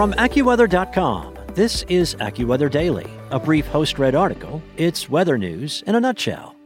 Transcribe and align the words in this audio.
From 0.00 0.14
AccuWeather.com, 0.14 1.36
this 1.54 1.82
is 1.90 2.14
AccuWeather 2.14 2.70
Daily, 2.70 3.06
a 3.30 3.38
brief 3.38 3.66
host 3.66 3.98
read 3.98 4.14
article. 4.14 4.62
It's 4.78 5.10
weather 5.10 5.36
news 5.36 5.84
in 5.86 5.94
a 5.94 6.00
nutshell. 6.00 6.56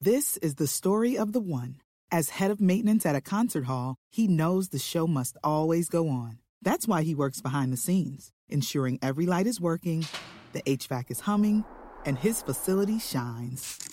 This 0.00 0.36
is 0.36 0.54
the 0.54 0.68
story 0.68 1.18
of 1.18 1.32
the 1.32 1.40
one. 1.40 1.80
As 2.12 2.28
head 2.28 2.52
of 2.52 2.60
maintenance 2.60 3.04
at 3.04 3.16
a 3.16 3.20
concert 3.20 3.64
hall, 3.64 3.96
he 4.08 4.28
knows 4.28 4.68
the 4.68 4.78
show 4.78 5.08
must 5.08 5.36
always 5.42 5.88
go 5.88 6.08
on. 6.08 6.38
That's 6.62 6.86
why 6.86 7.02
he 7.02 7.12
works 7.12 7.40
behind 7.40 7.72
the 7.72 7.76
scenes, 7.76 8.30
ensuring 8.48 9.00
every 9.02 9.26
light 9.26 9.48
is 9.48 9.60
working, 9.60 10.06
the 10.52 10.62
HVAC 10.62 11.10
is 11.10 11.18
humming, 11.18 11.64
and 12.06 12.16
his 12.16 12.40
facility 12.40 13.00
shines. 13.00 13.91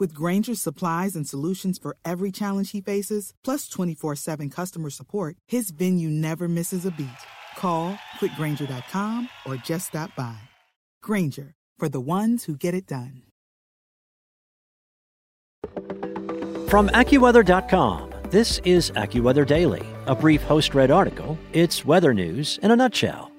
With 0.00 0.14
Grainger's 0.14 0.62
supplies 0.62 1.14
and 1.14 1.28
solutions 1.28 1.78
for 1.78 1.94
every 2.06 2.32
challenge 2.32 2.70
he 2.70 2.80
faces, 2.80 3.34
plus 3.44 3.68
24 3.68 4.16
7 4.16 4.48
customer 4.48 4.88
support, 4.90 5.36
his 5.46 5.70
venue 5.70 6.08
never 6.08 6.48
misses 6.48 6.86
a 6.86 6.90
beat. 6.90 7.08
Call 7.56 7.98
click 8.18 8.32
grainger.com 8.36 9.28
or 9.44 9.56
just 9.56 9.88
stop 9.88 10.16
by. 10.16 10.38
Grainger, 11.02 11.52
for 11.78 11.90
the 11.90 12.00
ones 12.00 12.44
who 12.44 12.56
get 12.56 12.74
it 12.74 12.86
done. 12.86 13.22
From 16.68 16.88
AccuWeather.com, 16.90 18.10
this 18.30 18.60
is 18.64 18.92
AccuWeather 18.92 19.46
Daily, 19.46 19.84
a 20.06 20.14
brief 20.14 20.42
host 20.42 20.74
read 20.74 20.90
article. 20.90 21.36
It's 21.52 21.84
weather 21.84 22.14
news 22.14 22.58
in 22.62 22.70
a 22.70 22.76
nutshell. 22.76 23.30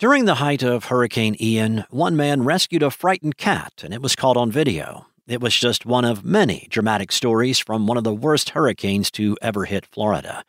During 0.00 0.24
the 0.24 0.36
height 0.36 0.62
of 0.62 0.86
Hurricane 0.86 1.36
Ian, 1.38 1.84
one 1.90 2.16
man 2.16 2.42
rescued 2.42 2.82
a 2.82 2.90
frightened 2.90 3.36
cat, 3.36 3.82
and 3.84 3.92
it 3.92 4.00
was 4.00 4.16
caught 4.16 4.38
on 4.38 4.50
video. 4.50 5.04
It 5.26 5.42
was 5.42 5.54
just 5.54 5.84
one 5.84 6.06
of 6.06 6.24
many 6.24 6.66
dramatic 6.70 7.12
stories 7.12 7.58
from 7.58 7.86
one 7.86 7.98
of 7.98 8.04
the 8.04 8.14
worst 8.14 8.48
hurricanes 8.48 9.10
to 9.10 9.36
ever 9.42 9.66
hit 9.66 9.84
Florida. 9.84 10.42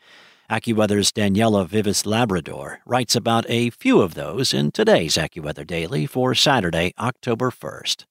AccuWeather's 0.49 1.11
Daniela 1.11 1.67
Vives 1.67 2.05
Labrador 2.05 2.79
writes 2.85 3.13
about 3.13 3.45
a 3.49 3.71
few 3.71 3.99
of 3.99 4.13
those 4.13 4.53
in 4.53 4.71
today's 4.71 5.15
AccuWeather 5.15 5.67
Daily 5.67 6.05
for 6.05 6.33
Saturday, 6.33 6.93
October 6.97 7.51
1st. 7.51 8.05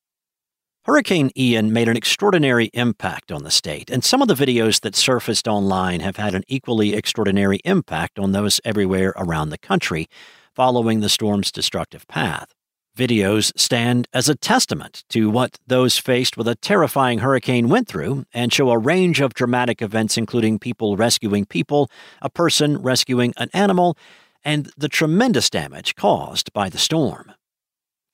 Hurricane 0.84 1.30
Ian 1.38 1.72
made 1.72 1.88
an 1.88 1.96
extraordinary 1.96 2.66
impact 2.74 3.32
on 3.32 3.44
the 3.44 3.50
state, 3.50 3.88
and 3.88 4.04
some 4.04 4.20
of 4.20 4.28
the 4.28 4.34
videos 4.34 4.82
that 4.82 4.94
surfaced 4.94 5.48
online 5.48 6.00
have 6.00 6.16
had 6.16 6.34
an 6.34 6.44
equally 6.48 6.92
extraordinary 6.92 7.60
impact 7.64 8.18
on 8.18 8.32
those 8.32 8.60
everywhere 8.62 9.14
around 9.16 9.48
the 9.48 9.58
country 9.58 10.06
following 10.54 11.00
the 11.00 11.08
storm's 11.08 11.52
destructive 11.52 12.06
path. 12.08 12.52
Videos 12.96 13.52
stand 13.56 14.08
as 14.12 14.28
a 14.28 14.34
testament 14.34 15.04
to 15.08 15.30
what 15.30 15.58
those 15.66 15.96
faced 15.96 16.36
with 16.36 16.48
a 16.48 16.56
terrifying 16.56 17.20
hurricane 17.20 17.68
went 17.68 17.88
through 17.88 18.24
and 18.34 18.52
show 18.52 18.70
a 18.70 18.78
range 18.78 19.20
of 19.20 19.32
dramatic 19.32 19.80
events, 19.80 20.18
including 20.18 20.58
people 20.58 20.96
rescuing 20.96 21.46
people, 21.46 21.90
a 22.20 22.28
person 22.28 22.82
rescuing 22.82 23.32
an 23.36 23.48
animal, 23.54 23.96
and 24.44 24.70
the 24.76 24.88
tremendous 24.88 25.48
damage 25.48 25.94
caused 25.94 26.52
by 26.52 26.68
the 26.68 26.78
storm. 26.78 27.32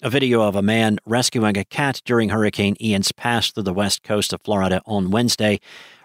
A 0.03 0.11
video 0.11 0.43
of 0.43 0.55
a 0.55 0.61
man 0.61 0.99
rescuing 1.07 1.57
a 1.57 1.65
cat 1.65 2.03
during 2.05 2.29
Hurricane 2.29 2.77
Ian's 2.83 3.13
pass 3.13 3.51
through 3.51 3.63
the 3.63 3.73
west 3.73 4.03
coast 4.03 4.35
of 4.35 4.43
Florida 4.43 4.83
on 4.85 5.11
Wednesday 5.11 5.59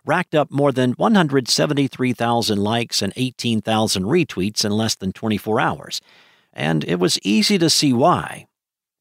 racked 0.06 0.34
up 0.34 0.50
more 0.50 0.72
than 0.72 0.94
173,000 0.94 2.58
likes 2.58 3.02
and 3.02 3.12
18,000 3.17 4.03
retweets 4.03 4.64
in 4.64 4.72
less 4.72 4.95
than 4.95 5.12
24 5.12 5.59
hours 5.59 6.00
and 6.53 6.84
it 6.86 7.00
was 7.00 7.19
easy 7.23 7.58
to 7.58 7.69
see 7.69 7.92
why. 7.92 8.47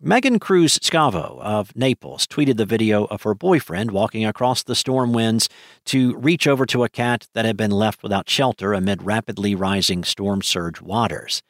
Megan 0.00 0.38
Cruz 0.38 0.78
Scavo 0.78 1.38
of 1.40 1.76
Naples 1.76 2.26
tweeted 2.26 2.56
the 2.56 2.64
video 2.64 3.04
of 3.04 3.22
her 3.22 3.34
boyfriend 3.34 3.90
walking 3.90 4.24
across 4.24 4.62
the 4.62 4.74
storm 4.74 5.12
winds 5.12 5.48
to 5.84 6.16
reach 6.16 6.46
over 6.46 6.64
to 6.66 6.84
a 6.84 6.88
cat 6.88 7.28
that 7.34 7.44
had 7.44 7.56
been 7.56 7.70
left 7.70 8.02
without 8.02 8.28
shelter 8.28 8.72
amid 8.72 9.02
rapidly 9.02 9.54
rising 9.54 10.02
storm 10.02 10.42
surge 10.42 10.80
waters. 10.80 11.42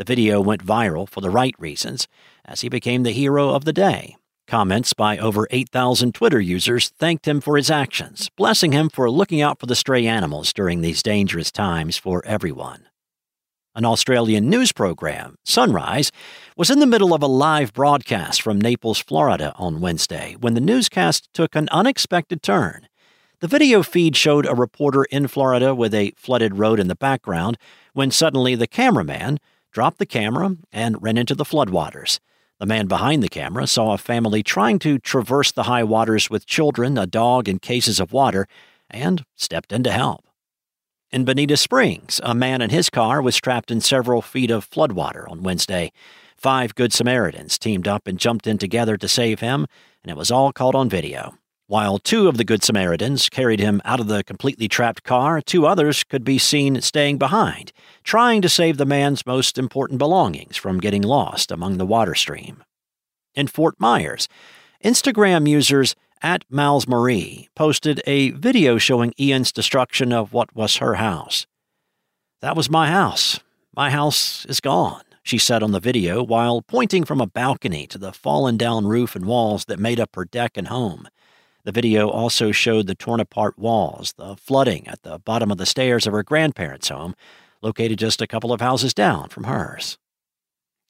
The 0.00 0.04
video 0.04 0.40
went 0.40 0.64
viral 0.64 1.06
for 1.06 1.20
the 1.20 1.28
right 1.28 1.54
reasons, 1.58 2.08
as 2.46 2.62
he 2.62 2.70
became 2.70 3.02
the 3.02 3.10
hero 3.10 3.50
of 3.50 3.66
the 3.66 3.72
day. 3.74 4.16
Comments 4.48 4.90
by 4.94 5.18
over 5.18 5.46
8,000 5.50 6.14
Twitter 6.14 6.40
users 6.40 6.88
thanked 6.88 7.28
him 7.28 7.42
for 7.42 7.58
his 7.58 7.70
actions, 7.70 8.30
blessing 8.34 8.72
him 8.72 8.88
for 8.88 9.10
looking 9.10 9.42
out 9.42 9.60
for 9.60 9.66
the 9.66 9.76
stray 9.76 10.06
animals 10.06 10.54
during 10.54 10.80
these 10.80 11.02
dangerous 11.02 11.52
times 11.52 11.98
for 11.98 12.24
everyone. 12.24 12.88
An 13.74 13.84
Australian 13.84 14.48
news 14.48 14.72
program, 14.72 15.36
Sunrise, 15.44 16.10
was 16.56 16.70
in 16.70 16.78
the 16.78 16.86
middle 16.86 17.12
of 17.12 17.22
a 17.22 17.26
live 17.26 17.74
broadcast 17.74 18.40
from 18.40 18.58
Naples, 18.58 19.00
Florida 19.00 19.52
on 19.56 19.82
Wednesday 19.82 20.34
when 20.40 20.54
the 20.54 20.62
newscast 20.62 21.28
took 21.34 21.54
an 21.54 21.68
unexpected 21.72 22.42
turn. 22.42 22.88
The 23.40 23.48
video 23.48 23.82
feed 23.82 24.16
showed 24.16 24.46
a 24.46 24.54
reporter 24.54 25.04
in 25.04 25.28
Florida 25.28 25.74
with 25.74 25.92
a 25.92 26.14
flooded 26.16 26.56
road 26.56 26.80
in 26.80 26.88
the 26.88 26.94
background 26.94 27.58
when 27.92 28.10
suddenly 28.10 28.54
the 28.54 28.66
cameraman 28.66 29.38
dropped 29.72 29.98
the 29.98 30.06
camera 30.06 30.56
and 30.72 31.02
ran 31.02 31.16
into 31.16 31.34
the 31.34 31.44
floodwaters. 31.44 32.18
The 32.58 32.66
man 32.66 32.86
behind 32.86 33.22
the 33.22 33.28
camera 33.28 33.66
saw 33.66 33.92
a 33.92 33.98
family 33.98 34.42
trying 34.42 34.78
to 34.80 34.98
traverse 34.98 35.50
the 35.50 35.62
high 35.62 35.84
waters 35.84 36.28
with 36.28 36.46
children, 36.46 36.98
a 36.98 37.06
dog, 37.06 37.48
and 37.48 37.62
cases 37.62 37.98
of 37.98 38.12
water, 38.12 38.46
and 38.90 39.24
stepped 39.34 39.72
in 39.72 39.82
to 39.84 39.90
help. 39.90 40.26
In 41.10 41.24
Bonita 41.24 41.56
Springs, 41.56 42.20
a 42.22 42.34
man 42.34 42.60
in 42.60 42.70
his 42.70 42.90
car 42.90 43.22
was 43.22 43.36
trapped 43.36 43.70
in 43.70 43.80
several 43.80 44.22
feet 44.22 44.50
of 44.50 44.68
floodwater 44.68 45.28
on 45.30 45.42
Wednesday. 45.42 45.90
Five 46.36 46.74
Good 46.74 46.92
Samaritans 46.92 47.58
teamed 47.58 47.88
up 47.88 48.06
and 48.06 48.18
jumped 48.18 48.46
in 48.46 48.58
together 48.58 48.96
to 48.96 49.08
save 49.08 49.40
him, 49.40 49.66
and 50.02 50.10
it 50.10 50.16
was 50.16 50.30
all 50.30 50.52
caught 50.52 50.74
on 50.74 50.88
video. 50.88 51.34
While 51.70 52.00
two 52.00 52.26
of 52.26 52.36
the 52.36 52.42
Good 52.42 52.64
Samaritans 52.64 53.28
carried 53.28 53.60
him 53.60 53.80
out 53.84 54.00
of 54.00 54.08
the 54.08 54.24
completely 54.24 54.66
trapped 54.66 55.04
car, 55.04 55.40
two 55.40 55.68
others 55.68 56.02
could 56.02 56.24
be 56.24 56.36
seen 56.36 56.80
staying 56.80 57.18
behind, 57.18 57.72
trying 58.02 58.42
to 58.42 58.48
save 58.48 58.76
the 58.76 58.84
man's 58.84 59.24
most 59.24 59.56
important 59.56 60.00
belongings 60.00 60.56
from 60.56 60.80
getting 60.80 61.00
lost 61.00 61.52
among 61.52 61.78
the 61.78 61.86
water 61.86 62.16
stream. 62.16 62.64
In 63.36 63.46
Fort 63.46 63.76
Myers, 63.78 64.26
Instagram 64.84 65.48
users 65.48 65.94
at 66.20 66.44
Miles 66.50 66.88
Marie 66.88 67.48
posted 67.54 68.02
a 68.04 68.30
video 68.30 68.76
showing 68.76 69.14
Ian's 69.16 69.52
destruction 69.52 70.12
of 70.12 70.32
what 70.32 70.52
was 70.56 70.78
her 70.78 70.94
house. 70.94 71.46
That 72.40 72.56
was 72.56 72.68
my 72.68 72.88
house. 72.88 73.38
My 73.76 73.90
house 73.90 74.44
is 74.46 74.58
gone, 74.58 75.04
she 75.22 75.38
said 75.38 75.62
on 75.62 75.70
the 75.70 75.78
video 75.78 76.20
while 76.24 76.62
pointing 76.62 77.04
from 77.04 77.20
a 77.20 77.28
balcony 77.28 77.86
to 77.86 77.96
the 77.98 78.12
fallen 78.12 78.56
down 78.56 78.88
roof 78.88 79.14
and 79.14 79.24
walls 79.24 79.66
that 79.66 79.78
made 79.78 80.00
up 80.00 80.16
her 80.16 80.24
deck 80.24 80.56
and 80.56 80.66
home. 80.66 81.06
The 81.64 81.72
video 81.72 82.08
also 82.08 82.52
showed 82.52 82.86
the 82.86 82.94
torn 82.94 83.20
apart 83.20 83.58
walls, 83.58 84.14
the 84.16 84.36
flooding 84.36 84.88
at 84.88 85.02
the 85.02 85.18
bottom 85.18 85.50
of 85.50 85.58
the 85.58 85.66
stairs 85.66 86.06
of 86.06 86.12
her 86.12 86.22
grandparents' 86.22 86.88
home, 86.88 87.14
located 87.60 87.98
just 87.98 88.22
a 88.22 88.26
couple 88.26 88.52
of 88.52 88.60
houses 88.60 88.94
down 88.94 89.28
from 89.28 89.44
hers. 89.44 89.98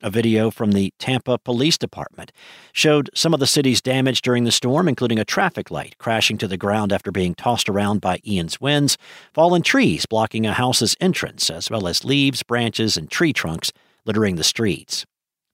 A 0.02 0.10
video 0.10 0.50
from 0.50 0.72
the 0.72 0.94
Tampa 0.98 1.36
Police 1.38 1.76
Department 1.76 2.32
showed 2.72 3.10
some 3.14 3.34
of 3.34 3.40
the 3.40 3.46
city's 3.46 3.82
damage 3.82 4.22
during 4.22 4.44
the 4.44 4.52
storm, 4.52 4.88
including 4.88 5.18
a 5.18 5.26
traffic 5.26 5.70
light 5.70 5.98
crashing 5.98 6.38
to 6.38 6.48
the 6.48 6.56
ground 6.56 6.90
after 6.90 7.12
being 7.12 7.34
tossed 7.34 7.68
around 7.68 8.00
by 8.00 8.18
Ian's 8.26 8.60
winds, 8.62 8.96
fallen 9.34 9.60
trees 9.60 10.06
blocking 10.06 10.46
a 10.46 10.54
house's 10.54 10.96
entrance, 11.00 11.50
as 11.50 11.68
well 11.68 11.86
as 11.86 12.04
leaves, 12.04 12.42
branches, 12.42 12.96
and 12.96 13.10
tree 13.10 13.34
trunks 13.34 13.72
littering 14.06 14.36
the 14.36 14.44
streets. 14.44 15.04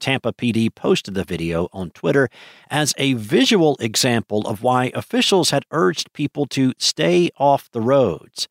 Tampa 0.00 0.32
PD 0.32 0.74
posted 0.74 1.14
the 1.14 1.24
video 1.24 1.68
on 1.72 1.90
Twitter 1.90 2.28
as 2.70 2.94
a 2.98 3.14
visual 3.14 3.76
example 3.80 4.46
of 4.46 4.62
why 4.62 4.90
officials 4.94 5.50
had 5.50 5.64
urged 5.70 6.12
people 6.12 6.46
to 6.46 6.72
stay 6.78 7.30
off 7.38 7.70
the 7.70 7.80
roads. 7.80 8.48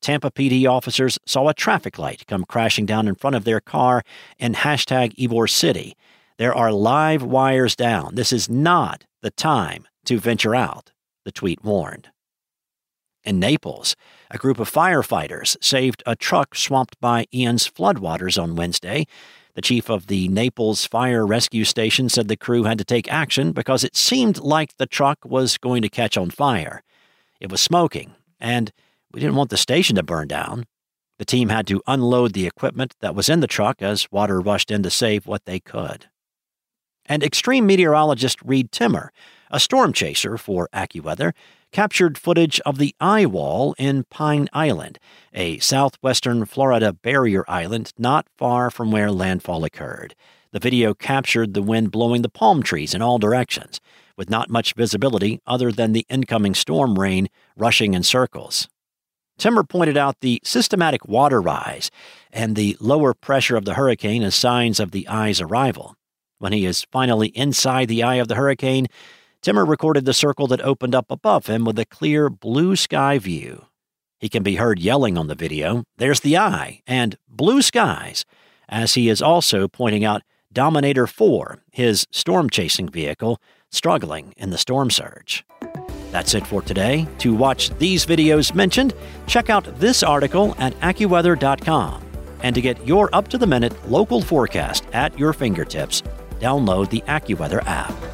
Tampa 0.00 0.30
PD 0.30 0.68
officers 0.68 1.18
saw 1.24 1.48
a 1.48 1.54
traffic 1.54 1.98
light 1.98 2.26
come 2.26 2.44
crashing 2.44 2.84
down 2.84 3.08
in 3.08 3.14
front 3.14 3.36
of 3.36 3.44
their 3.44 3.60
car 3.60 4.02
in 4.38 4.52
hashtag 4.54 5.14
Ybor 5.16 5.48
City. 5.48 5.96
There 6.36 6.54
are 6.54 6.72
live 6.72 7.22
wires 7.22 7.74
down. 7.74 8.14
This 8.14 8.32
is 8.32 8.50
not 8.50 9.06
the 9.22 9.30
time 9.30 9.86
to 10.04 10.18
venture 10.18 10.54
out, 10.54 10.92
the 11.24 11.32
tweet 11.32 11.64
warned. 11.64 12.08
In 13.24 13.38
Naples, 13.38 13.96
a 14.30 14.36
group 14.36 14.58
of 14.58 14.70
firefighters 14.70 15.56
saved 15.62 16.02
a 16.04 16.14
truck 16.14 16.54
swamped 16.54 17.00
by 17.00 17.24
Ian's 17.32 17.66
floodwaters 17.66 18.40
on 18.40 18.54
Wednesday. 18.56 19.06
The 19.54 19.62
chief 19.62 19.88
of 19.88 20.08
the 20.08 20.26
Naples 20.28 20.84
Fire 20.84 21.24
Rescue 21.24 21.64
Station 21.64 22.08
said 22.08 22.26
the 22.26 22.36
crew 22.36 22.64
had 22.64 22.78
to 22.78 22.84
take 22.84 23.12
action 23.12 23.52
because 23.52 23.84
it 23.84 23.94
seemed 23.94 24.38
like 24.38 24.76
the 24.76 24.86
truck 24.86 25.24
was 25.24 25.58
going 25.58 25.82
to 25.82 25.88
catch 25.88 26.16
on 26.16 26.30
fire. 26.30 26.82
It 27.40 27.52
was 27.52 27.60
smoking, 27.60 28.14
and 28.40 28.72
we 29.12 29.20
didn't 29.20 29.36
want 29.36 29.50
the 29.50 29.56
station 29.56 29.94
to 29.94 30.02
burn 30.02 30.26
down. 30.26 30.64
The 31.18 31.24
team 31.24 31.50
had 31.50 31.68
to 31.68 31.82
unload 31.86 32.32
the 32.32 32.48
equipment 32.48 32.94
that 33.00 33.14
was 33.14 33.28
in 33.28 33.38
the 33.38 33.46
truck 33.46 33.80
as 33.80 34.10
water 34.10 34.40
rushed 34.40 34.72
in 34.72 34.82
to 34.82 34.90
save 34.90 35.26
what 35.26 35.44
they 35.44 35.60
could. 35.60 36.06
And 37.06 37.22
extreme 37.22 37.66
meteorologist 37.66 38.42
Reed 38.42 38.72
Timmer, 38.72 39.12
a 39.52 39.60
storm 39.60 39.92
chaser 39.92 40.36
for 40.36 40.68
AccuWeather, 40.72 41.32
captured 41.74 42.16
footage 42.16 42.60
of 42.60 42.78
the 42.78 42.94
eye 43.00 43.26
wall 43.26 43.74
in 43.78 44.04
Pine 44.04 44.48
Island, 44.52 44.96
a 45.32 45.58
southwestern 45.58 46.44
Florida 46.44 46.92
barrier 46.92 47.44
island 47.48 47.92
not 47.98 48.28
far 48.38 48.70
from 48.70 48.92
where 48.92 49.10
landfall 49.10 49.64
occurred. 49.64 50.14
The 50.52 50.60
video 50.60 50.94
captured 50.94 51.52
the 51.52 51.62
wind 51.62 51.90
blowing 51.90 52.22
the 52.22 52.28
palm 52.28 52.62
trees 52.62 52.94
in 52.94 53.02
all 53.02 53.18
directions, 53.18 53.80
with 54.16 54.30
not 54.30 54.48
much 54.48 54.74
visibility 54.74 55.40
other 55.48 55.72
than 55.72 55.90
the 55.90 56.06
incoming 56.08 56.54
storm 56.54 56.96
rain 56.96 57.28
rushing 57.56 57.92
in 57.94 58.04
circles. 58.04 58.68
Timmer 59.36 59.64
pointed 59.64 59.96
out 59.96 60.20
the 60.20 60.40
systematic 60.44 61.08
water 61.08 61.42
rise 61.42 61.90
and 62.32 62.54
the 62.54 62.76
lower 62.78 63.14
pressure 63.14 63.56
of 63.56 63.64
the 63.64 63.74
hurricane 63.74 64.22
as 64.22 64.36
signs 64.36 64.78
of 64.78 64.92
the 64.92 65.08
eye's 65.08 65.40
arrival. 65.40 65.96
When 66.38 66.52
he 66.52 66.66
is 66.66 66.86
finally 66.92 67.28
inside 67.28 67.88
the 67.88 68.04
eye 68.04 68.16
of 68.16 68.28
the 68.28 68.36
hurricane, 68.36 68.86
Timmer 69.44 69.66
recorded 69.66 70.06
the 70.06 70.14
circle 70.14 70.46
that 70.46 70.62
opened 70.62 70.94
up 70.94 71.10
above 71.10 71.48
him 71.48 71.66
with 71.66 71.78
a 71.78 71.84
clear 71.84 72.30
blue 72.30 72.76
sky 72.76 73.18
view. 73.18 73.66
He 74.18 74.30
can 74.30 74.42
be 74.42 74.54
heard 74.54 74.78
yelling 74.78 75.18
on 75.18 75.26
the 75.26 75.34
video, 75.34 75.84
There's 75.98 76.20
the 76.20 76.38
eye, 76.38 76.80
and 76.86 77.18
blue 77.28 77.60
skies, 77.60 78.24
as 78.70 78.94
he 78.94 79.10
is 79.10 79.20
also 79.20 79.68
pointing 79.68 80.02
out 80.02 80.22
Dominator 80.50 81.06
4, 81.06 81.58
his 81.70 82.06
storm 82.10 82.48
chasing 82.48 82.88
vehicle, 82.88 83.38
struggling 83.70 84.32
in 84.38 84.48
the 84.48 84.56
storm 84.56 84.88
surge. 84.88 85.44
That's 86.10 86.32
it 86.32 86.46
for 86.46 86.62
today. 86.62 87.06
To 87.18 87.34
watch 87.34 87.68
these 87.76 88.06
videos 88.06 88.54
mentioned, 88.54 88.94
check 89.26 89.50
out 89.50 89.78
this 89.78 90.02
article 90.02 90.54
at 90.58 90.72
AccuWeather.com. 90.80 92.02
And 92.42 92.54
to 92.54 92.62
get 92.62 92.86
your 92.86 93.14
up 93.14 93.28
to 93.28 93.36
the 93.36 93.46
minute 93.46 93.90
local 93.90 94.22
forecast 94.22 94.86
at 94.94 95.18
your 95.18 95.34
fingertips, 95.34 96.02
download 96.40 96.88
the 96.88 97.02
AccuWeather 97.02 97.62
app. 97.66 98.13